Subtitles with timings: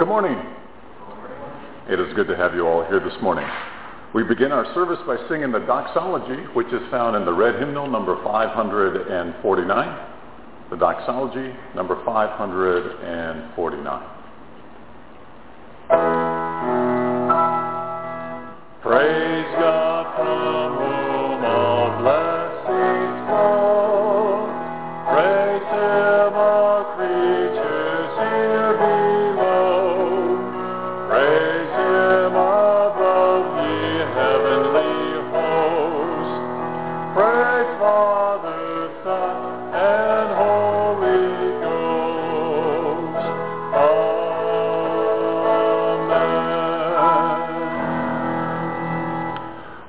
[0.00, 0.40] Good morning.
[1.86, 3.46] It is good to have you all here this morning.
[4.14, 7.86] We begin our service by singing the doxology, which is found in the red hymnal
[7.86, 10.08] number 549.
[10.70, 14.19] The doxology number 549.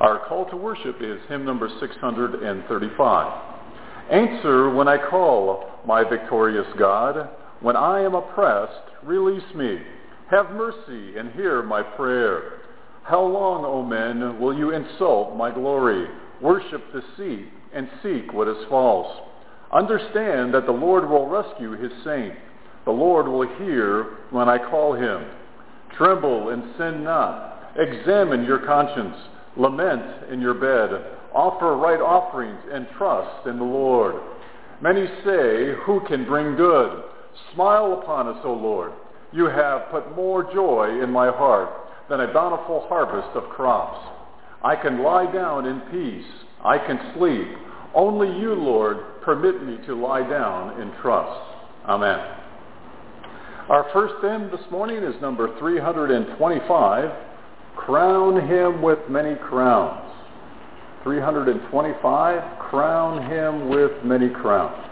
[0.02, 3.42] Our call to worship is hymn number 635.
[4.10, 7.30] Answer when I call, my victorious God.
[7.60, 9.78] When I am oppressed, release me.
[10.32, 12.62] Have mercy and hear my prayer.
[13.04, 16.08] How long, O men, will you insult my glory,
[16.42, 19.22] worship deceit, and seek what is false?
[19.72, 22.34] Understand that the Lord will rescue his saint.
[22.86, 25.26] The Lord will hear when I call him.
[25.96, 27.72] Tremble and sin not.
[27.78, 29.16] Examine your conscience.
[29.58, 31.18] Lament in your bed.
[31.34, 34.16] Offer right offerings and trust in the Lord.
[34.82, 37.04] Many say, who can bring good?
[37.54, 38.94] Smile upon us, O Lord.
[39.32, 41.70] You have put more joy in my heart
[42.10, 44.06] than a bountiful harvest of crops.
[44.64, 46.30] I can lie down in peace.
[46.64, 47.48] I can sleep.
[47.96, 51.42] Only you, Lord, permit me to lie down in trust.
[51.86, 52.20] Amen.
[53.70, 57.12] Our first hymn this morning is number 325,
[57.76, 60.08] Crown Him with Many Crowns.
[61.04, 64.88] 325, Crown Him with Many Crowns.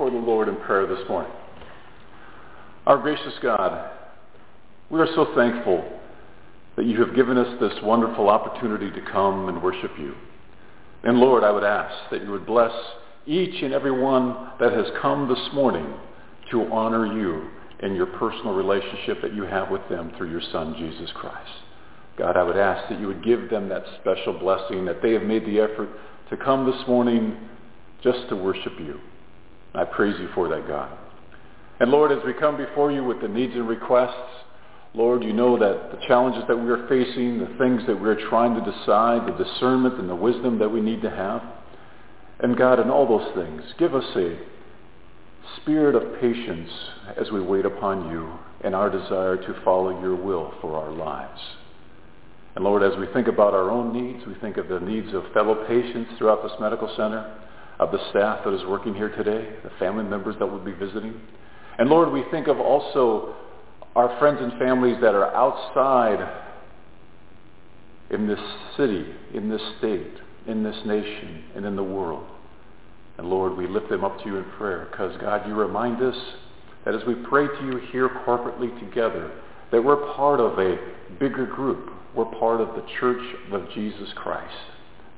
[0.00, 1.30] Before the Lord in prayer this morning.
[2.86, 3.90] Our gracious God,
[4.88, 5.84] we are so thankful
[6.76, 10.14] that you have given us this wonderful opportunity to come and worship you.
[11.04, 12.72] And Lord, I would ask that you would bless
[13.26, 15.92] each and every one that has come this morning
[16.50, 20.76] to honor you in your personal relationship that you have with them through your Son,
[20.78, 21.50] Jesus Christ.
[22.16, 25.24] God, I would ask that you would give them that special blessing, that they have
[25.24, 25.90] made the effort
[26.30, 27.36] to come this morning
[28.02, 28.98] just to worship you.
[29.74, 30.96] I praise you for that, God.
[31.80, 34.44] And Lord, as we come before you with the needs and requests,
[34.92, 38.54] Lord, you know that the challenges that we are facing, the things that we're trying
[38.54, 41.42] to decide, the discernment and the wisdom that we need to have.
[42.40, 44.38] And God, in all those things, give us a
[45.56, 46.70] spirit of patience
[47.16, 51.40] as we wait upon you and our desire to follow your will for our lives.
[52.56, 55.22] And Lord, as we think about our own needs, we think of the needs of
[55.32, 57.32] fellow patients throughout this medical center,
[57.80, 61.18] of the staff that is working here today, the family members that will be visiting.
[61.78, 63.34] And Lord, we think of also
[63.96, 66.46] our friends and families that are outside
[68.10, 68.38] in this
[68.76, 70.12] city, in this state,
[70.46, 72.26] in this nation, and in the world.
[73.16, 76.16] And Lord, we lift them up to you in prayer because, God, you remind us
[76.84, 79.32] that as we pray to you here corporately together,
[79.72, 80.76] that we're part of a
[81.18, 81.90] bigger group.
[82.14, 83.22] We're part of the church
[83.52, 84.54] of Jesus Christ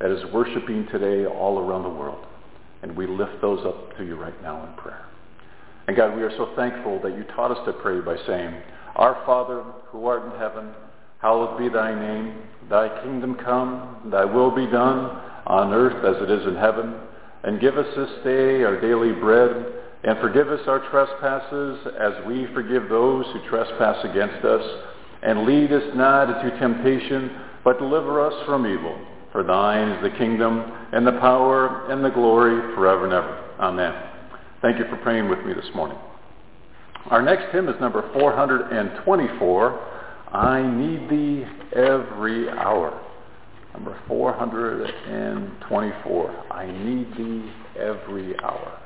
[0.00, 2.24] that is worshiping today all around the world.
[2.82, 5.06] And we lift those up to you right now in prayer.
[5.86, 8.54] And God, we are so thankful that you taught us to pray by saying,
[8.96, 10.70] Our Father, who art in heaven,
[11.18, 12.34] hallowed be thy name.
[12.68, 16.94] Thy kingdom come, thy will be done on earth as it is in heaven.
[17.44, 19.50] And give us this day our daily bread,
[20.04, 24.62] and forgive us our trespasses as we forgive those who trespass against us.
[25.22, 27.30] And lead us not into temptation,
[27.64, 28.98] but deliver us from evil.
[29.32, 33.38] For thine is the kingdom, and the power, and the glory forever and ever.
[33.58, 33.94] Amen.
[34.60, 35.96] Thank you for praying with me this morning.
[37.10, 39.80] Our next hymn is number 424,
[40.32, 42.92] I Need Thee Every Hour.
[43.72, 48.78] Number 424, I Need Thee Every Hour.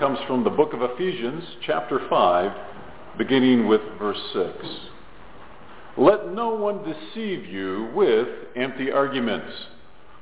[0.00, 2.52] Comes from the book of Ephesians, chapter 5,
[3.18, 4.50] beginning with verse 6.
[5.98, 8.26] Let no one deceive you with
[8.56, 9.52] empty arguments,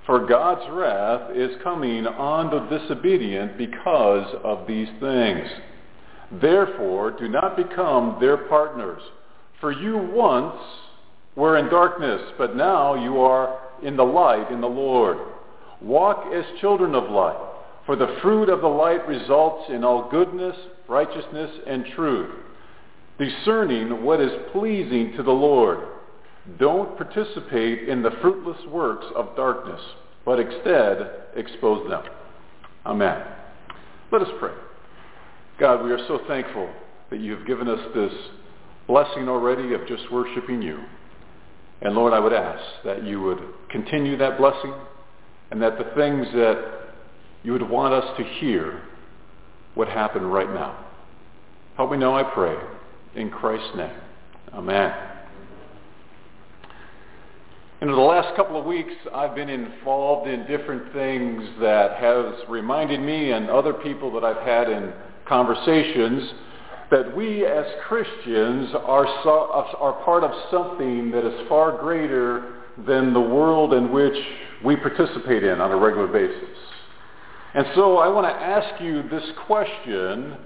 [0.04, 5.49] for God's wrath is coming on the disobedient because of these things.
[6.42, 9.00] Therefore, do not become their partners.
[9.61, 10.61] For you once
[11.37, 15.18] were in darkness, but now you are in the light in the Lord.
[15.80, 17.38] Walk as children of light,
[17.88, 20.54] for the fruit of the light results in all goodness,
[20.90, 22.28] righteousness, and truth,
[23.18, 25.78] discerning what is pleasing to the Lord.
[26.59, 29.80] Don't participate in the fruitless works of darkness,
[30.26, 30.99] but instead
[31.35, 32.02] expose them.
[32.85, 33.25] Amen.
[34.12, 34.52] Let us pray.
[35.59, 36.68] God, we are so thankful
[37.09, 38.12] that you have given us this
[38.87, 40.78] blessing already of just worshiping you.
[41.80, 43.40] And Lord, I would ask that you would
[43.71, 44.75] continue that blessing
[45.50, 46.88] and that the things that
[47.42, 48.83] you would want us to hear
[49.75, 50.85] what happened right now.
[51.76, 52.57] Help me know, I pray.
[53.14, 53.97] In Christ's name.
[54.52, 54.92] Amen.
[57.80, 63.00] In the last couple of weeks, I've been involved in different things that has reminded
[63.00, 64.92] me and other people that I've had in
[65.26, 66.33] conversations
[66.90, 69.30] that we as Christians are, so,
[69.78, 74.16] are part of something that is far greater than the world in which
[74.64, 76.57] we participate in on a regular basis.
[77.58, 80.36] And so I want to ask you this question.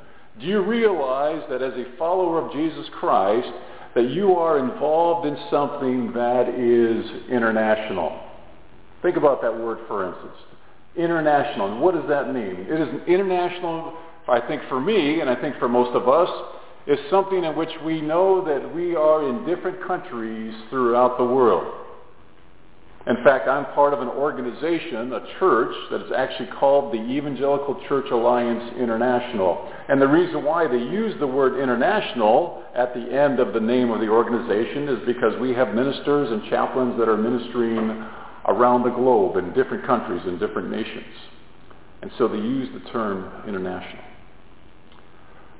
[0.40, 3.52] Do you realize that as a follower of Jesus Christ,
[3.94, 8.18] that you are involved in something that is international?
[9.02, 10.38] Think about that word for instance.
[10.96, 11.70] International.
[11.70, 12.66] And what does that mean?
[12.66, 13.92] It is international
[14.26, 16.30] I think for me, and I think for most of us,
[16.86, 21.81] is something in which we know that we are in different countries throughout the world.
[23.04, 27.80] In fact, I'm part of an organization, a church, that is actually called the Evangelical
[27.88, 29.68] Church Alliance International.
[29.88, 33.90] And the reason why they use the word international at the end of the name
[33.90, 38.06] of the organization is because we have ministers and chaplains that are ministering
[38.46, 41.14] around the globe in different countries and different nations.
[42.02, 44.11] And so they use the term international.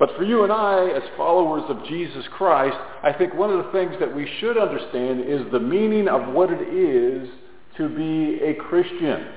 [0.03, 3.71] But for you and I, as followers of Jesus Christ, I think one of the
[3.71, 7.29] things that we should understand is the meaning of what it is
[7.77, 9.29] to be a Christian.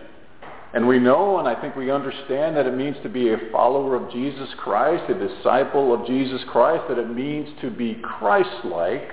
[0.74, 3.96] And we know, and I think we understand that it means to be a follower
[3.96, 9.12] of Jesus Christ, a disciple of Jesus Christ, that it means to be Christ-like.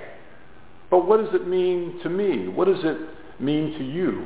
[0.89, 2.47] But what does it mean to me?
[2.47, 2.97] What does it
[3.39, 4.25] mean to you?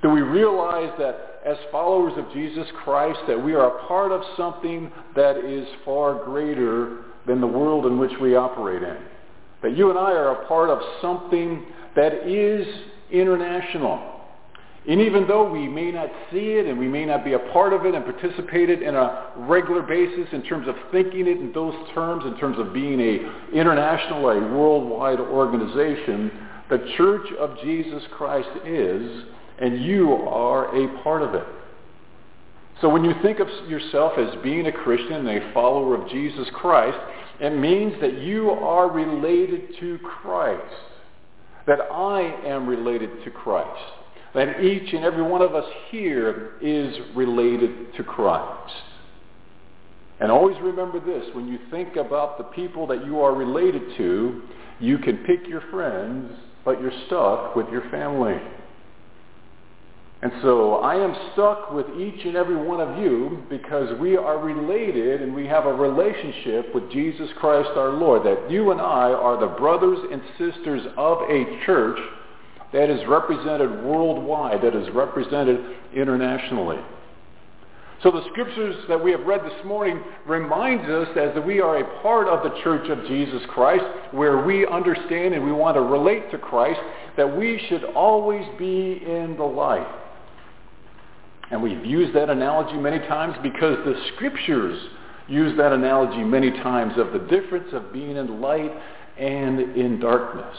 [0.00, 4.20] Do we realize that as followers of Jesus Christ that we are a part of
[4.36, 8.98] something that is far greater than the world in which we operate in.
[9.62, 11.64] That you and I are a part of something
[11.96, 12.66] that is
[13.10, 14.16] international.
[14.86, 17.72] And even though we may not see it and we may not be a part
[17.72, 21.74] of it and participate in a regular basis in terms of thinking it in those
[21.94, 26.30] terms, in terms of being a international, a worldwide organization,
[26.68, 29.24] the Church of Jesus Christ is
[29.60, 31.46] and you are a part of it.
[32.80, 36.46] So when you think of yourself as being a Christian and a follower of Jesus
[36.54, 36.96] Christ,
[37.40, 40.62] it means that you are related to Christ,
[41.66, 43.82] that I am related to Christ,
[44.34, 48.74] that each and every one of us here is related to Christ.
[50.20, 54.42] And always remember this, when you think about the people that you are related to,
[54.80, 56.32] you can pick your friends,
[56.64, 58.36] but you're stuck with your family.
[60.20, 64.38] And so I am stuck with each and every one of you because we are
[64.38, 68.24] related and we have a relationship with Jesus Christ our Lord.
[68.24, 72.00] That you and I are the brothers and sisters of a church
[72.72, 76.78] that is represented worldwide, that is represented internationally.
[78.02, 81.78] So the scriptures that we have read this morning reminds us as that we are
[81.78, 85.80] a part of the church of Jesus Christ where we understand and we want to
[85.80, 86.80] relate to Christ
[87.16, 89.86] that we should always be in the light.
[91.50, 94.78] And we've used that analogy many times because the scriptures
[95.28, 98.72] use that analogy many times of the difference of being in light
[99.18, 100.56] and in darkness.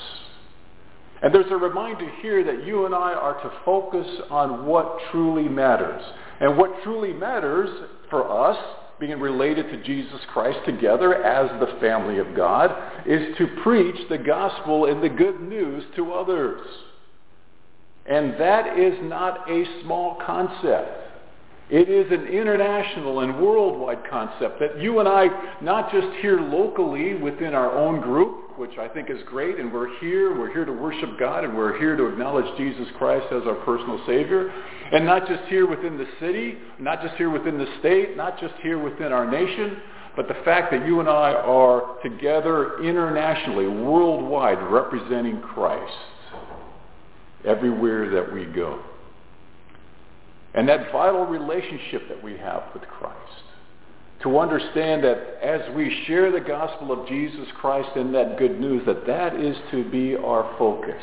[1.21, 5.49] And there's a reminder here that you and I are to focus on what truly
[5.49, 6.01] matters.
[6.39, 7.69] And what truly matters
[8.09, 8.57] for us,
[8.99, 12.71] being related to Jesus Christ together as the family of God,
[13.05, 16.61] is to preach the gospel and the good news to others.
[18.09, 20.99] And that is not a small concept.
[21.69, 25.27] It is an international and worldwide concept that you and I,
[25.61, 29.95] not just here locally within our own group, which I think is great, and we're
[29.99, 33.53] here, we're here to worship God, and we're here to acknowledge Jesus Christ as our
[33.63, 34.51] personal Savior,
[34.91, 38.55] and not just here within the city, not just here within the state, not just
[38.63, 39.77] here within our nation,
[40.15, 45.93] but the fact that you and I are together internationally, worldwide, representing Christ
[47.45, 48.81] everywhere that we go.
[50.53, 53.43] And that vital relationship that we have with Christ
[54.23, 58.85] to understand that as we share the gospel of Jesus Christ and that good news,
[58.85, 61.01] that that is to be our focus.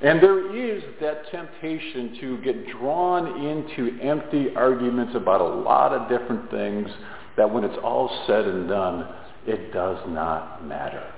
[0.00, 6.08] And there is that temptation to get drawn into empty arguments about a lot of
[6.08, 6.88] different things
[7.36, 9.08] that when it's all said and done,
[9.46, 11.12] it does not matter.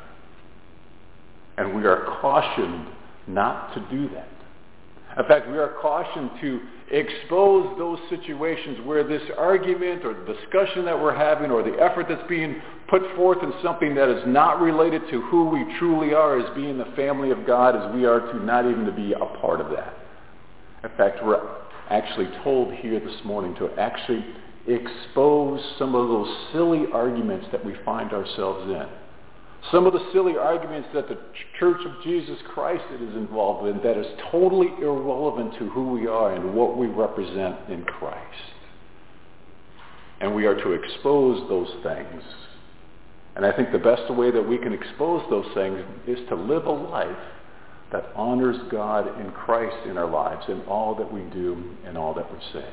[1.59, 2.87] And we are cautioned
[3.35, 4.29] not to do that.
[5.19, 10.85] In fact, we are cautioned to expose those situations where this argument or the discussion
[10.85, 14.61] that we're having or the effort that's being put forth in something that is not
[14.61, 18.21] related to who we truly are as being the family of God as we are
[18.21, 19.95] to not even to be a part of that.
[20.83, 21.41] In fact, we're
[21.91, 24.25] actually told here this morning to actually
[24.67, 28.87] expose some of those silly arguments that we find ourselves in.
[29.71, 31.19] Some of the silly arguments that the
[31.59, 36.35] Church of Jesus Christ is involved in that is totally irrelevant to who we are
[36.35, 38.43] and what we represent in Christ.
[40.21, 42.23] And we are to expose those things.
[43.37, 46.67] And I think the best way that we can expose those things is to live
[46.67, 47.17] a life
[47.93, 52.15] that honors God in Christ in our lives in all that we do and all
[52.15, 52.69] that we say.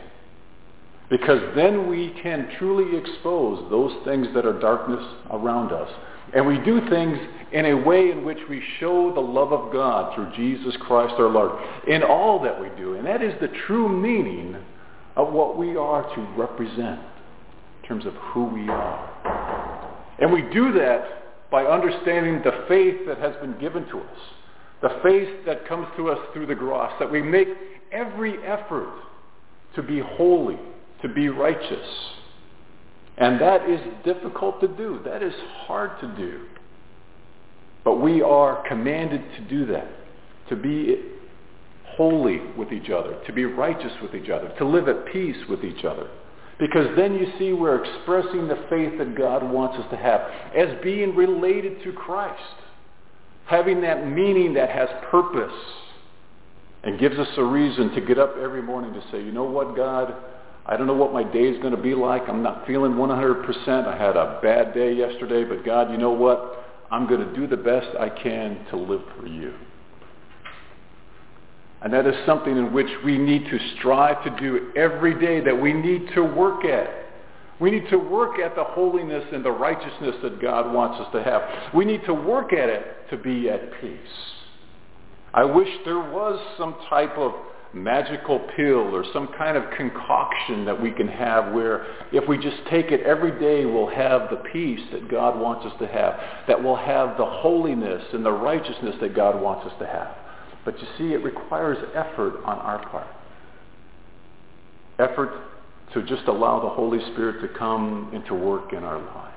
[1.10, 5.90] Because then we can truly expose those things that are darkness around us
[6.34, 7.18] and we do things
[7.52, 11.30] in a way in which we show the love of God through Jesus Christ our
[11.30, 11.52] Lord
[11.88, 12.96] in all that we do.
[12.96, 14.56] And that is the true meaning
[15.16, 17.00] of what we are to represent
[17.82, 19.98] in terms of who we are.
[20.20, 24.20] And we do that by understanding the faith that has been given to us,
[24.82, 27.48] the faith that comes to us through the cross, that we make
[27.92, 28.94] every effort
[29.76, 30.60] to be holy,
[31.02, 31.88] to be righteous,
[33.18, 35.00] and that is difficult to do.
[35.04, 35.34] That is
[35.66, 36.46] hard to do.
[37.84, 39.88] But we are commanded to do that,
[40.50, 41.04] to be
[41.86, 45.64] holy with each other, to be righteous with each other, to live at peace with
[45.64, 46.10] each other.
[46.60, 50.22] Because then you see we're expressing the faith that God wants us to have
[50.56, 52.42] as being related to Christ,
[53.46, 55.54] having that meaning that has purpose
[56.84, 59.76] and gives us a reason to get up every morning to say, you know what,
[59.76, 60.14] God,
[60.68, 62.24] I don't know what my day is going to be like.
[62.28, 63.88] I'm not feeling 100%.
[63.88, 66.66] I had a bad day yesterday, but God, you know what?
[66.92, 69.54] I'm going to do the best I can to live for you.
[71.82, 75.56] And that is something in which we need to strive to do every day, that
[75.56, 76.90] we need to work at.
[77.60, 81.24] We need to work at the holiness and the righteousness that God wants us to
[81.24, 81.74] have.
[81.74, 83.98] We need to work at it to be at peace.
[85.34, 87.32] I wish there was some type of
[87.78, 92.58] magical pill or some kind of concoction that we can have where if we just
[92.70, 96.62] take it every day we'll have the peace that God wants us to have, that
[96.62, 100.16] we'll have the holiness and the righteousness that God wants us to have.
[100.66, 103.08] But you see, it requires effort on our part.
[105.00, 105.32] Effort
[105.94, 109.34] to just allow the Holy Spirit to come and to work in our lives.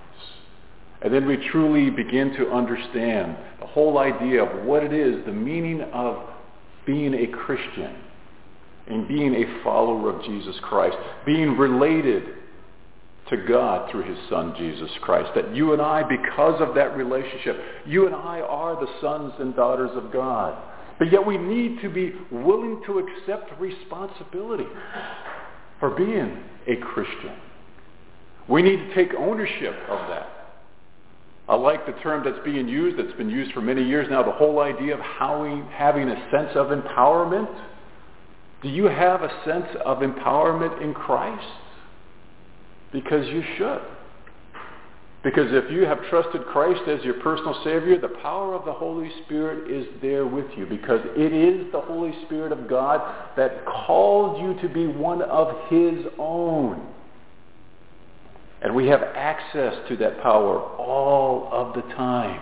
[1.02, 5.32] And then we truly begin to understand the whole idea of what it is, the
[5.32, 6.28] meaning of
[6.84, 7.94] being a Christian
[8.90, 12.24] and being a follower of Jesus Christ, being related
[13.30, 15.30] to God through his son Jesus Christ.
[15.34, 19.54] That you and I, because of that relationship, you and I are the sons and
[19.54, 20.60] daughters of God.
[20.98, 24.66] But yet we need to be willing to accept responsibility
[25.78, 27.32] for being a Christian.
[28.48, 30.28] We need to take ownership of that.
[31.48, 34.30] I like the term that's being used, that's been used for many years now, the
[34.30, 37.48] whole idea of we, having a sense of empowerment.
[38.62, 41.46] Do you have a sense of empowerment in Christ?
[42.92, 43.80] Because you should.
[45.22, 49.10] Because if you have trusted Christ as your personal Savior, the power of the Holy
[49.24, 53.00] Spirit is there with you because it is the Holy Spirit of God
[53.36, 56.86] that called you to be one of His own.
[58.62, 62.40] And we have access to that power all of the time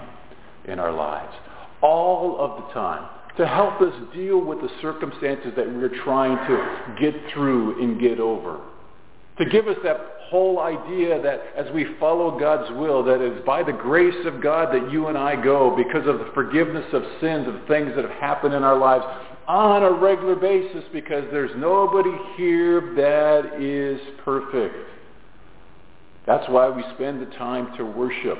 [0.67, 1.35] in our lives.
[1.81, 6.97] All of the time to help us deal with the circumstances that we're trying to
[7.01, 8.61] get through and get over.
[9.39, 13.63] To give us that whole idea that as we follow God's will, that it's by
[13.63, 17.47] the grace of God that you and I go because of the forgiveness of sins,
[17.47, 19.05] of things that have happened in our lives
[19.47, 24.75] on a regular basis because there's nobody here that is perfect.
[26.27, 28.39] That's why we spend the time to worship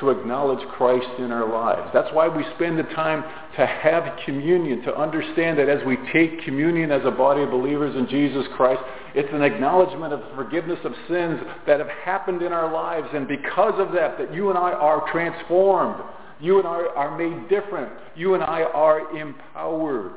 [0.00, 1.90] to acknowledge Christ in our lives.
[1.92, 3.24] That's why we spend the time
[3.56, 7.96] to have communion, to understand that as we take communion as a body of believers
[7.96, 8.80] in Jesus Christ,
[9.14, 13.08] it's an acknowledgement of the forgiveness of sins that have happened in our lives.
[13.12, 16.02] And because of that, that you and I are transformed.
[16.40, 17.92] You and I are made different.
[18.14, 20.12] You and I are empowered.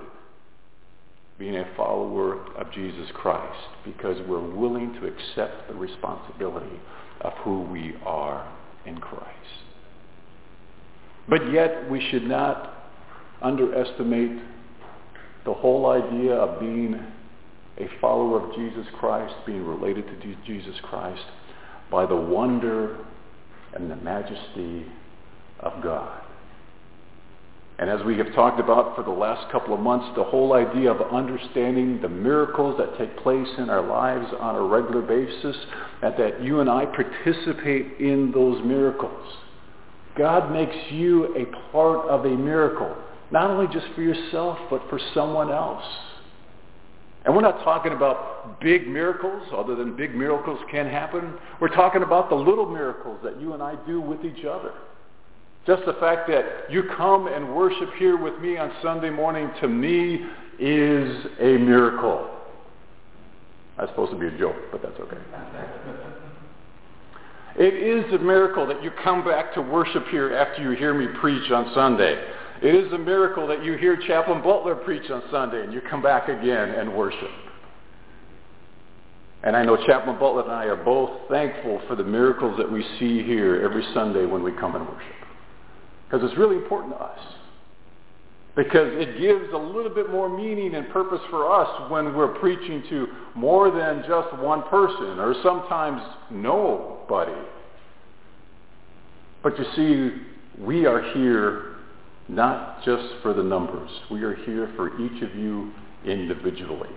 [1.41, 6.79] being a follower of Jesus Christ because we're willing to accept the responsibility
[7.21, 8.47] of who we are
[8.85, 9.25] in Christ.
[11.31, 12.91] But yet we should not
[13.41, 14.37] underestimate
[15.45, 16.99] the whole idea of being
[17.77, 21.23] a follower of Jesus Christ, being related to Jesus Christ,
[21.89, 22.97] by the wonder
[23.73, 24.85] and the majesty
[25.61, 26.21] of God.
[27.79, 30.91] And as we have talked about for the last couple of months, the whole idea
[30.91, 35.55] of understanding the miracles that take place in our lives on a regular basis,
[36.01, 39.37] and that you and I participate in those miracles.
[40.21, 42.95] God makes you a part of a miracle,
[43.31, 45.83] not only just for yourself, but for someone else.
[47.25, 51.33] And we're not talking about big miracles, other than big miracles can happen.
[51.59, 54.73] We're talking about the little miracles that you and I do with each other.
[55.65, 59.67] Just the fact that you come and worship here with me on Sunday morning to
[59.67, 60.23] me
[60.59, 62.29] is a miracle.
[63.75, 65.17] That's supposed to be a joke, but that's okay.
[67.61, 71.05] it is a miracle that you come back to worship here after you hear me
[71.19, 72.19] preach on Sunday.
[72.63, 76.01] It is a miracle that you hear Chaplain Butler preach on Sunday and you come
[76.01, 77.29] back again and worship.
[79.43, 82.83] And I know Chaplain Butler and I are both thankful for the miracles that we
[82.99, 85.15] see here every Sunday when we come and worship.
[86.09, 87.19] Because it's really important to us.
[88.55, 92.83] Because it gives a little bit more meaning and purpose for us when we're preaching
[92.89, 97.31] to more than just one person or sometimes nobody.
[99.41, 101.75] But you see, we are here
[102.27, 103.89] not just for the numbers.
[104.09, 105.71] We are here for each of you
[106.05, 106.89] individually.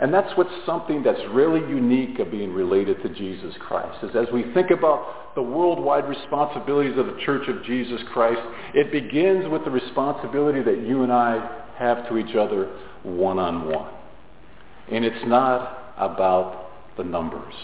[0.00, 4.04] And that's what's something that's really unique of being related to Jesus Christ.
[4.04, 8.40] Is as we think about the worldwide responsibilities of the Church of Jesus Christ,
[8.74, 12.70] it begins with the responsibility that you and I have to each other
[13.02, 13.92] one-on-one.
[14.92, 17.54] And it's not about the numbers.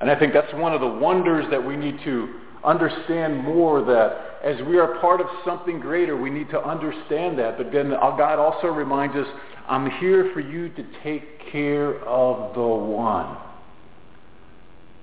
[0.00, 4.38] And I think that's one of the wonders that we need to understand more that
[4.42, 7.56] as we are part of something greater, we need to understand that.
[7.56, 9.26] But then uh, God also reminds us,
[9.68, 13.36] I'm here for you to take care of the one.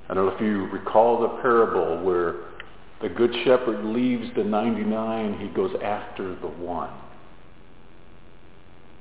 [0.10, 2.36] I don't know if you recall the parable where
[3.02, 6.90] the good shepherd leaves the 99, he goes after the one.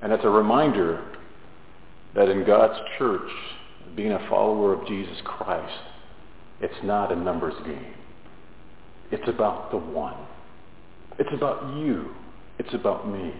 [0.02, 1.16] And it's a reminder
[2.14, 3.28] that in God's church,
[3.96, 5.74] being a follower of Jesus Christ,
[6.60, 7.94] it's not a numbers game.
[9.10, 10.16] It's about the one.
[11.18, 12.10] It's about you.
[12.58, 13.32] It's about me.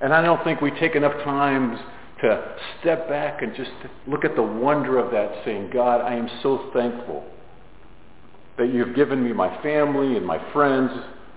[0.00, 1.78] And I don't think we take enough times
[2.20, 3.70] to step back and just
[4.06, 7.24] look at the wonder of that saying, God, I am so thankful
[8.58, 10.90] that you've given me my family and my friends.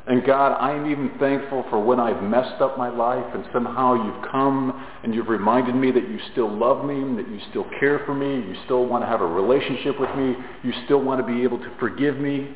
[0.07, 3.93] And God, I am even thankful for when I've messed up my life and somehow
[3.93, 7.99] you've come and you've reminded me that you still love me, that you still care
[8.05, 11.31] for me, you still want to have a relationship with me, you still want to
[11.31, 12.55] be able to forgive me.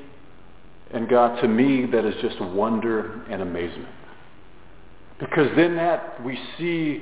[0.92, 3.90] And God, to me, that is just wonder and amazement.
[5.24, 7.02] Because then that we see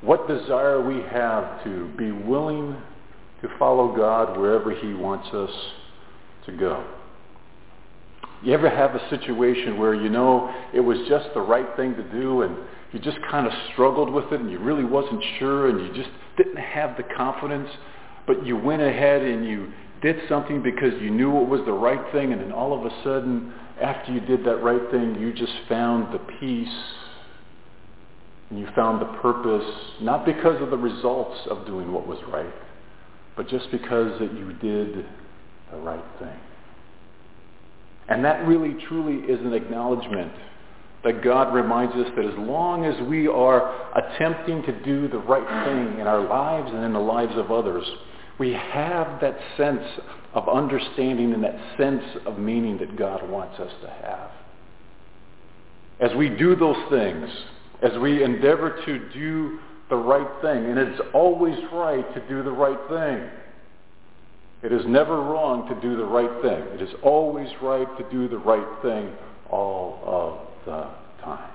[0.00, 2.76] what desire we have to be willing
[3.40, 5.50] to follow God wherever he wants us
[6.46, 6.84] to go.
[8.42, 12.02] You ever have a situation where you know it was just the right thing to
[12.10, 12.56] do and
[12.92, 16.10] you just kind of struggled with it and you really wasn't sure and you just
[16.36, 17.68] didn't have the confidence,
[18.26, 19.70] but you went ahead and you
[20.02, 23.02] did something because you knew it was the right thing and then all of a
[23.04, 26.68] sudden after you did that right thing you just found the peace
[28.50, 29.64] and you found the purpose,
[30.00, 32.52] not because of the results of doing what was right,
[33.36, 35.06] but just because that you did
[35.70, 36.38] the right thing.
[38.08, 40.32] And that really, truly is an acknowledgement
[41.04, 45.66] that God reminds us that as long as we are attempting to do the right
[45.66, 47.84] thing in our lives and in the lives of others,
[48.38, 49.84] we have that sense
[50.34, 54.30] of understanding and that sense of meaning that God wants us to have.
[56.00, 57.28] As we do those things,
[57.82, 60.66] as we endeavor to do the right thing.
[60.66, 63.28] And it's always right to do the right thing.
[64.62, 66.62] It is never wrong to do the right thing.
[66.74, 69.10] It is always right to do the right thing
[69.50, 71.50] all of the time.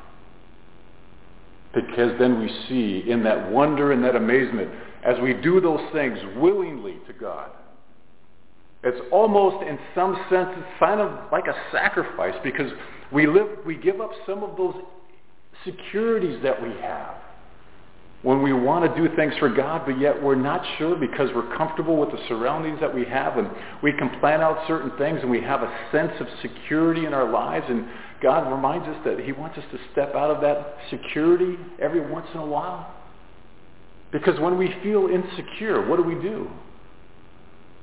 [1.74, 4.72] Because then we see in that wonder and that amazement,
[5.06, 7.52] as we do those things willingly to God,
[8.84, 12.72] it's almost in some sense, it's kind of like a sacrifice because
[13.12, 14.76] we live, we give up some of those
[15.66, 17.16] securities that we have
[18.22, 21.56] when we want to do things for God, but yet we're not sure because we're
[21.56, 23.48] comfortable with the surroundings that we have and
[23.84, 27.32] we can plan out certain things and we have a sense of security in our
[27.32, 27.86] lives and
[28.24, 32.26] God reminds us that he wants us to step out of that security every once
[32.34, 32.96] in a while
[34.12, 36.50] Because when we feel insecure, what do we do?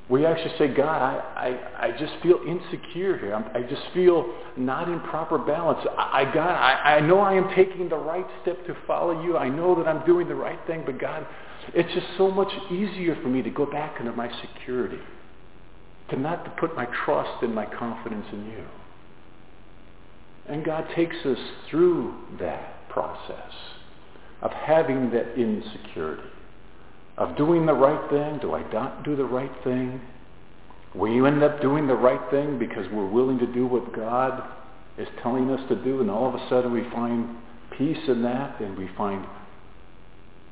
[0.09, 3.35] We actually say, God, I, I, I just feel insecure here.
[3.35, 5.79] I'm, i just feel not in proper balance.
[5.97, 9.37] I, I God, I, I know I am taking the right step to follow you.
[9.37, 11.27] I know that I'm doing the right thing, but God,
[11.75, 14.99] it's just so much easier for me to go back into my security,
[16.11, 18.65] to not to put my trust and my confidence in you.
[20.49, 21.39] And God takes us
[21.71, 23.53] through that process
[24.43, 26.29] of having that insecurity,
[27.23, 28.39] of doing the right thing.
[28.41, 30.01] Do I not do the right thing?
[30.95, 34.43] Will you end up doing the right thing because we're willing to do what God
[34.99, 37.37] is telling us to do, and all of a sudden we find
[37.79, 39.25] peace in that, and we find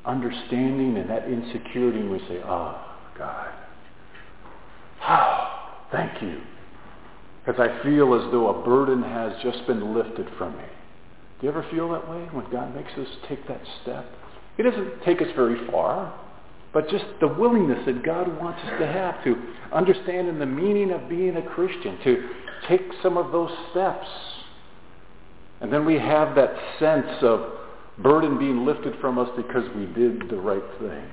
[0.05, 2.83] understanding and that insecurity, and we say, oh,
[3.17, 3.53] God,
[5.07, 6.41] oh, thank you.
[7.45, 10.63] Because I feel as though a burden has just been lifted from me.
[11.39, 14.05] Do you ever feel that way when God makes us take that step?
[14.57, 16.19] He doesn't take us very far,
[16.73, 19.35] but just the willingness that God wants us to have to
[19.73, 22.29] understand the meaning of being a Christian, to
[22.67, 24.07] take some of those steps.
[25.59, 27.53] And then we have that sense of
[27.99, 31.09] burden being lifted from us because we did the right thing.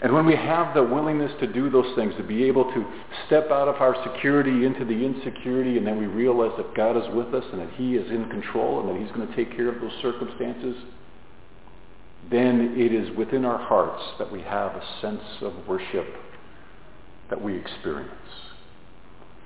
[0.00, 2.86] And when we have the willingness to do those things, to be able to
[3.26, 7.02] step out of our security into the insecurity, and then we realize that God is
[7.14, 9.68] with us and that he is in control and that he's going to take care
[9.68, 10.76] of those circumstances,
[12.30, 16.06] then it is within our hearts that we have a sense of worship
[17.30, 18.12] that we experience.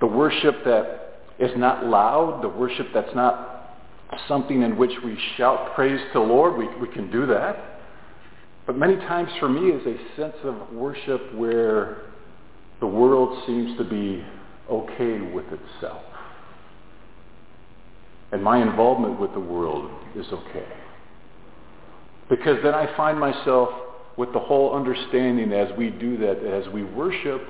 [0.00, 3.78] The worship that is not loud, the worship that's not
[4.28, 6.56] something in which we shout praise to the Lord.
[6.56, 7.56] We, we can do that.
[8.66, 12.02] But many times for me is a sense of worship where
[12.80, 14.24] the world seems to be
[14.70, 16.02] okay with itself.
[18.32, 20.66] And my involvement with the world is okay.
[22.32, 23.68] Because then I find myself
[24.16, 27.42] with the whole understanding as we do that, as we worship,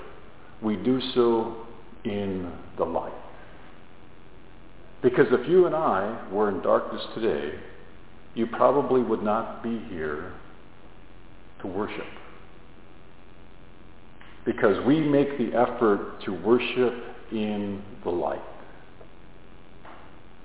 [0.60, 1.54] we do so
[2.02, 3.12] in the light.
[5.00, 7.60] Because if you and I were in darkness today,
[8.34, 10.32] you probably would not be here
[11.60, 12.06] to worship.
[14.44, 16.92] Because we make the effort to worship
[17.30, 18.42] in the light.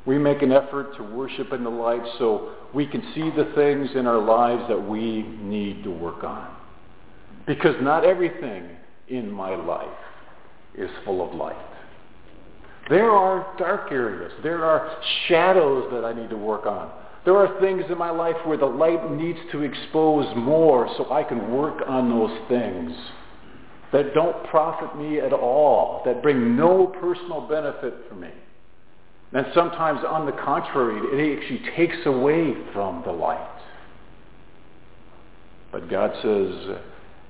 [0.07, 3.89] We make an effort to worship in the light so we can see the things
[3.93, 6.55] in our lives that we need to work on.
[7.45, 8.69] Because not everything
[9.09, 9.87] in my life
[10.75, 11.57] is full of light.
[12.89, 14.31] There are dark areas.
[14.43, 16.89] There are shadows that I need to work on.
[17.25, 21.23] There are things in my life where the light needs to expose more so I
[21.23, 22.93] can work on those things
[23.91, 28.29] that don't profit me at all, that bring no personal benefit for me.
[29.33, 33.59] And sometimes, on the contrary, it actually takes away from the light.
[35.71, 36.77] But God says,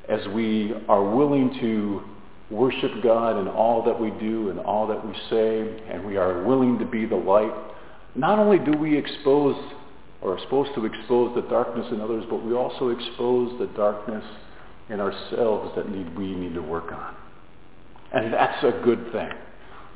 [0.07, 2.03] as we are willing to
[2.49, 6.43] worship God in all that we do and all that we say, and we are
[6.43, 7.51] willing to be the light,
[8.15, 9.55] not only do we expose
[10.21, 14.23] or are supposed to expose the darkness in others, but we also expose the darkness
[14.89, 17.15] in ourselves that need, we need to work on.
[18.13, 19.29] And that's a good thing.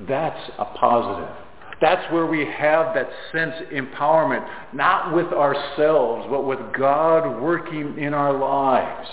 [0.08, 1.36] That's a positive.
[1.82, 8.14] That's where we have that sense empowerment, not with ourselves, but with God working in
[8.14, 9.10] our lives.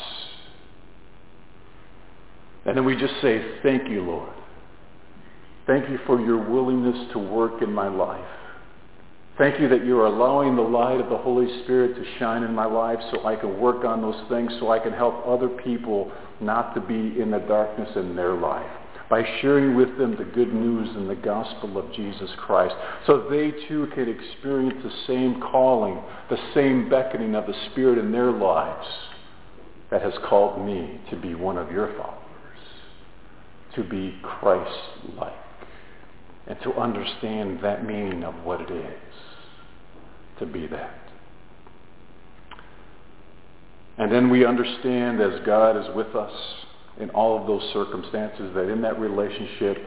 [2.66, 4.35] And then we just say, thank you, Lord.
[5.66, 8.24] Thank you for your willingness to work in my life.
[9.38, 12.66] Thank you that you're allowing the light of the Holy Spirit to shine in my
[12.66, 16.74] life so I can work on those things, so I can help other people not
[16.74, 18.77] to be in the darkness in their life
[19.10, 22.74] by sharing with them the good news and the gospel of Jesus Christ
[23.06, 28.12] so they too can experience the same calling, the same beckoning of the Spirit in
[28.12, 28.86] their lives
[29.90, 32.18] that has called me to be one of your followers,
[33.74, 35.32] to be Christ-like,
[36.46, 38.94] and to understand that meaning of what it is
[40.38, 40.94] to be that.
[43.96, 46.32] And then we understand as God is with us
[47.00, 49.78] in all of those circumstances that in that relationship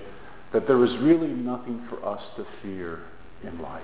[0.53, 3.03] that there is really nothing for us to fear
[3.43, 3.83] in life.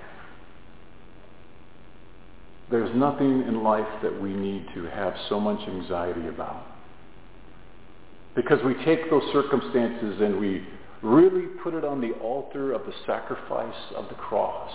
[2.70, 6.66] There's nothing in life that we need to have so much anxiety about.
[8.36, 10.68] Because we take those circumstances and we
[11.02, 14.72] really put it on the altar of the sacrifice of the cross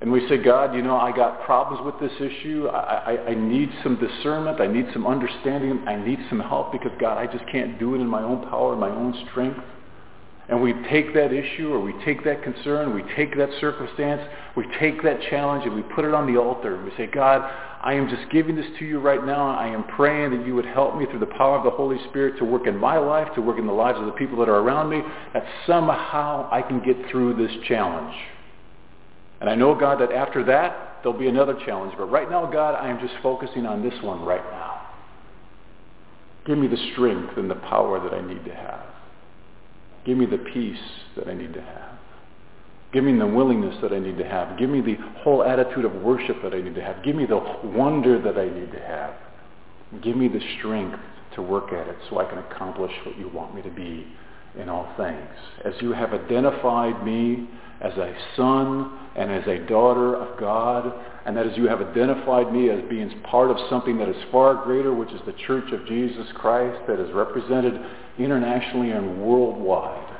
[0.00, 2.68] and we say, God, you know, I got problems with this issue.
[2.68, 4.60] I, I, I need some discernment.
[4.60, 5.82] I need some understanding.
[5.88, 8.74] I need some help because, God, I just can't do it in my own power,
[8.74, 9.58] in my own strength.
[10.48, 14.22] and we take that issue or we take that concern, we take that circumstance,
[14.56, 16.76] we take that challenge and we put it on the altar.
[16.76, 17.42] And We say, God,
[17.82, 19.50] I am just giving this to you right now.
[19.50, 22.38] I am praying that you would help me through the power of the Holy Spirit
[22.38, 24.60] to work in my life, to work in the lives of the people that are
[24.60, 25.02] around me,
[25.34, 28.14] that somehow I can get through this challenge.
[29.40, 31.94] And I know, God, that after that, there'll be another challenge.
[31.96, 34.86] But right now, God, I am just focusing on this one right now.
[36.46, 38.86] Give me the strength and the power that I need to have.
[40.04, 40.78] Give me the peace
[41.16, 41.98] that I need to have.
[42.92, 44.58] Give me the willingness that I need to have.
[44.58, 47.04] Give me the whole attitude of worship that I need to have.
[47.04, 49.14] Give me the wonder that I need to have.
[50.02, 50.98] Give me the strength
[51.34, 54.06] to work at it so I can accomplish what you want me to be
[54.58, 55.28] in all things.
[55.64, 57.46] As you have identified me
[57.80, 60.92] as a son and as a daughter of God,
[61.26, 64.64] and that as you have identified me as being part of something that is far
[64.64, 67.80] greater, which is the Church of Jesus Christ that is represented
[68.18, 70.16] internationally and worldwide.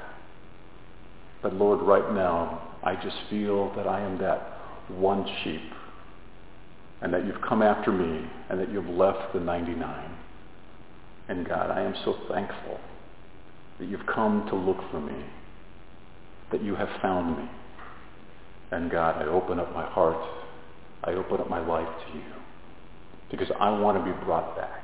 [1.42, 5.72] But Lord, right now, I just feel that I am that one sheep
[7.00, 10.10] and that you've come after me and that you've left the 99.
[11.28, 12.80] And God, I am so thankful
[13.78, 15.24] that you've come to look for me,
[16.52, 17.50] that you have found me.
[18.70, 20.18] And God, I open up my heart.
[21.04, 22.24] I open up my life to you
[23.30, 24.82] because I want to be brought back.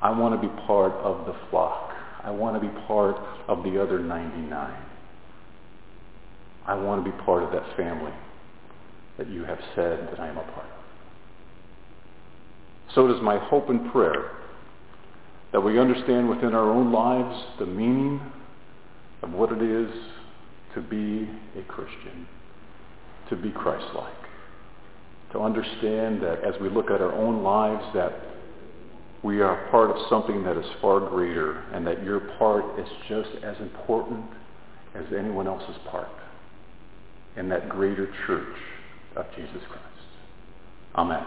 [0.00, 1.92] I want to be part of the flock.
[2.22, 3.16] I want to be part
[3.48, 4.74] of the other 99.
[6.66, 8.12] I want to be part of that family
[9.18, 10.80] that you have said that I am a part of.
[12.94, 14.32] So it is my hope and prayer
[15.52, 18.20] that we understand within our own lives the meaning
[19.22, 19.90] of what it is
[20.74, 22.26] to be a Christian,
[23.28, 24.12] to be Christ-like,
[25.32, 28.12] to understand that as we look at our own lives that
[29.22, 33.30] we are part of something that is far greater and that your part is just
[33.44, 34.24] as important
[34.94, 36.08] as anyone else's part
[37.36, 38.56] in that greater church
[39.16, 39.86] of Jesus Christ.
[40.96, 41.24] Amen.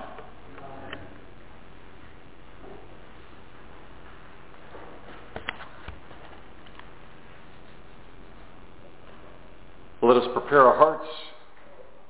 [10.02, 11.10] Let us prepare our hearts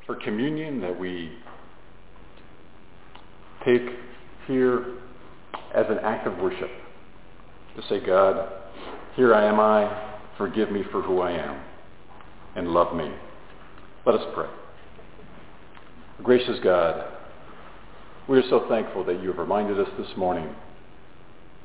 [0.05, 1.32] for communion that we
[3.66, 3.82] take
[4.47, 4.97] here
[5.74, 6.70] as an act of worship.
[7.76, 8.51] To say, God,
[9.16, 11.64] here I am I, forgive me for who I am,
[12.55, 13.11] and love me.
[14.05, 14.49] Let us pray.
[16.22, 17.05] Gracious God,
[18.30, 20.53] we are so thankful that you have reminded us this morning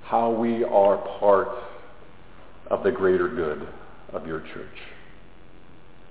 [0.05, 1.49] how we are part
[2.69, 3.69] of the greater good
[4.13, 4.67] of your church.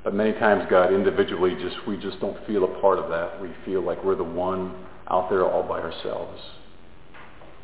[0.08, 3.41] But many times, God, individually, just we just don't feel a part of that.
[3.41, 4.74] We feel like we're the one
[5.10, 6.41] out there all by ourselves.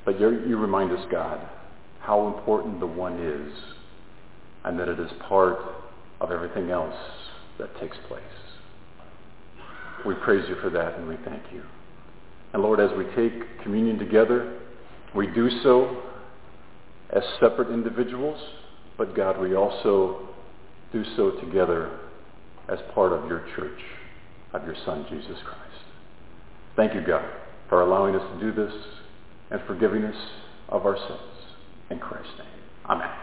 [0.04, 1.40] But you remind us, God,
[2.02, 3.54] how important the one is
[4.66, 5.58] and that it is part
[6.20, 6.98] of everything else
[7.60, 8.22] that takes place.
[10.06, 11.64] We praise you for that and we thank you.
[12.52, 14.60] And Lord, as we take communion together,
[15.16, 16.04] we do so
[17.10, 18.38] as separate individuals,
[18.98, 20.28] but God, we also
[20.92, 22.02] do so together
[22.70, 23.80] as part of your church,
[24.54, 25.86] of your Son, Jesus Christ.
[26.76, 27.26] Thank you, God,
[27.70, 28.74] for allowing us to do this
[29.52, 30.16] and forgiving us
[30.70, 31.20] of our sins.
[31.90, 32.48] In Christ's name.
[32.90, 33.23] Amen.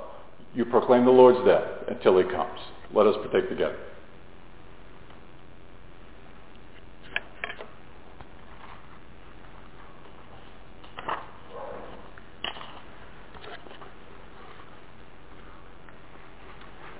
[0.53, 2.59] you proclaim the Lord's death until he comes.
[2.93, 3.77] Let us partake together.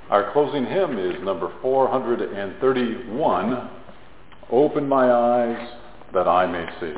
[0.10, 3.70] Our closing hymn is number 431,
[4.52, 5.70] Open My Eyes
[6.14, 6.93] That I May See.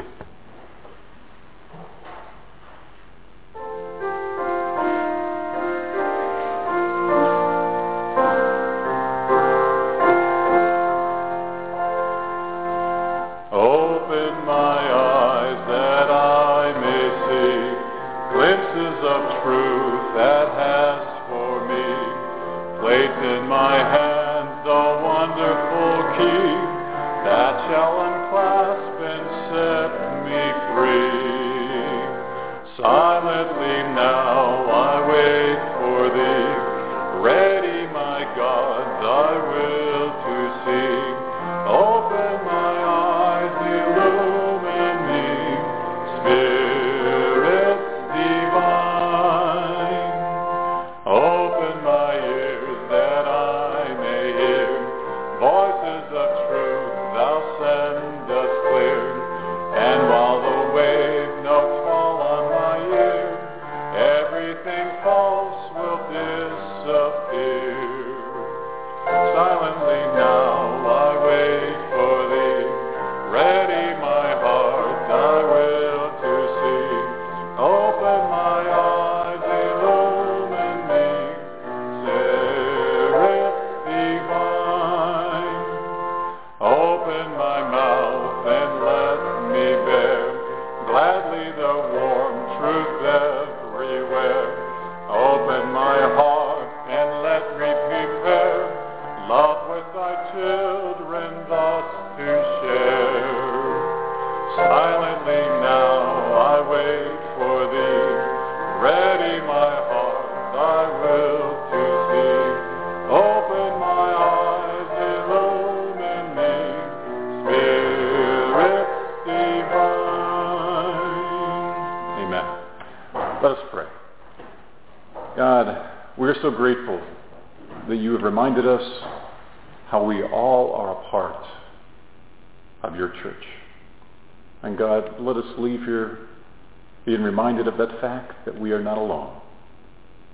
[138.45, 139.39] That we are not alone,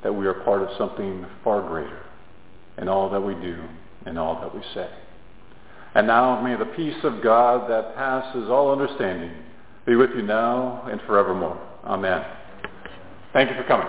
[0.03, 2.03] that we are part of something far greater
[2.77, 3.63] in all that we do
[4.05, 4.89] and all that we say.
[5.95, 9.31] And now may the peace of God that passes all understanding
[9.85, 11.59] be with you now and forevermore.
[11.83, 12.23] Amen.
[13.33, 13.87] Thank you for coming.